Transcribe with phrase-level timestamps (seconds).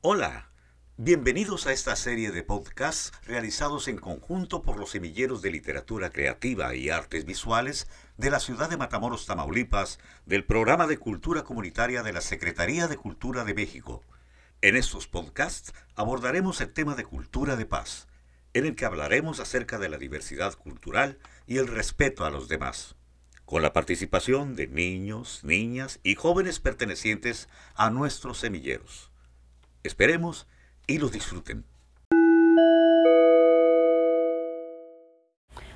[0.00, 0.52] Hola,
[0.96, 6.72] bienvenidos a esta serie de podcasts realizados en conjunto por los semilleros de literatura creativa
[6.76, 12.12] y artes visuales de la ciudad de Matamoros, Tamaulipas, del programa de cultura comunitaria de
[12.12, 14.04] la Secretaría de Cultura de México.
[14.60, 18.06] En estos podcasts abordaremos el tema de cultura de paz,
[18.54, 21.18] en el que hablaremos acerca de la diversidad cultural
[21.48, 22.94] y el respeto a los demás
[23.44, 29.10] con la participación de niños, niñas y jóvenes pertenecientes a nuestros semilleros.
[29.84, 30.48] Esperemos
[30.88, 31.64] y los disfruten.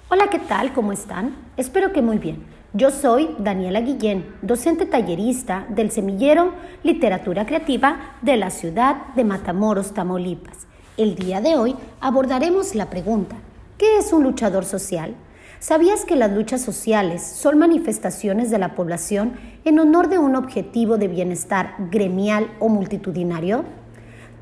[0.09, 0.73] Hola, ¿qué tal?
[0.73, 1.37] ¿Cómo están?
[1.57, 2.45] Espero que muy bien.
[2.75, 6.53] Yo soy Daniela Guillén, docente tallerista del semillero
[6.83, 10.67] Literatura Creativa de la ciudad de Matamoros, Tamaulipas.
[10.97, 13.37] El día de hoy abordaremos la pregunta,
[13.79, 15.15] ¿qué es un luchador social?
[15.61, 20.99] ¿Sabías que las luchas sociales son manifestaciones de la población en honor de un objetivo
[20.99, 23.65] de bienestar gremial o multitudinario?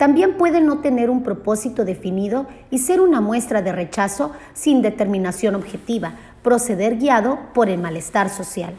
[0.01, 5.55] También pueden no tener un propósito definido y ser una muestra de rechazo sin determinación
[5.55, 8.73] objetiva, proceder guiado por el malestar social.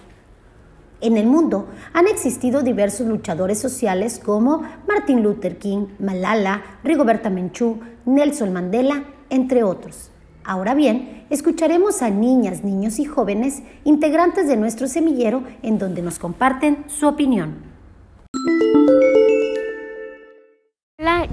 [0.99, 7.81] En el mundo han existido diversos luchadores sociales como Martin Luther King, Malala, Rigoberta Menchú,
[8.07, 10.09] Nelson Mandela, entre otros.
[10.43, 16.17] Ahora bien, escucharemos a niñas, niños y jóvenes integrantes de nuestro semillero en donde nos
[16.17, 17.57] comparten su opinión.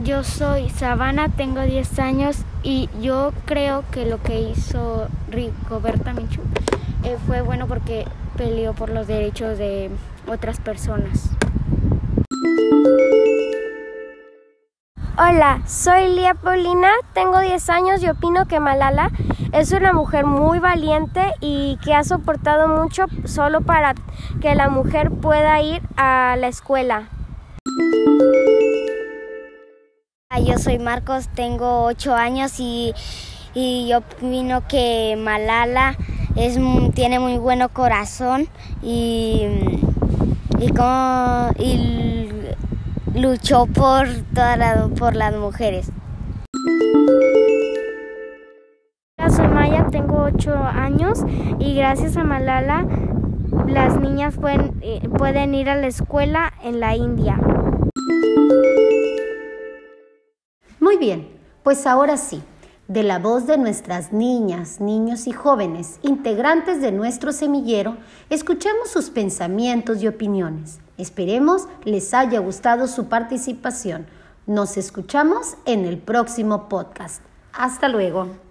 [0.08, 6.40] Yo soy Sabana, tengo 10 años y yo creo que lo que hizo Ricoberta Michu
[7.04, 9.90] eh, fue bueno porque peleó por los derechos de
[10.26, 11.28] otras personas.
[15.18, 19.10] Hola, soy Lía Paulina, tengo 10 años y opino que Malala
[19.52, 23.92] es una mujer muy valiente y que ha soportado mucho solo para
[24.40, 27.10] que la mujer pueda ir a la escuela.
[30.44, 32.94] Yo soy Marcos, tengo 8 años y,
[33.54, 35.96] y opino que Malala
[36.36, 36.58] es,
[36.94, 38.48] tiene muy buen corazón
[38.82, 39.46] y,
[40.60, 42.28] y, como, y
[43.14, 44.06] luchó por,
[44.94, 45.90] por las mujeres.
[49.28, 51.18] Soy Maya, tengo 8 años
[51.58, 52.86] y gracias a Malala
[53.66, 57.38] las niñas pueden, eh, pueden ir a la escuela en la India.
[60.98, 61.28] Bien,
[61.62, 62.42] pues ahora sí,
[62.88, 67.96] de la voz de nuestras niñas, niños y jóvenes, integrantes de nuestro semillero,
[68.30, 70.80] escuchamos sus pensamientos y opiniones.
[70.96, 74.06] Esperemos les haya gustado su participación.
[74.46, 77.22] Nos escuchamos en el próximo podcast.
[77.52, 78.47] Hasta luego.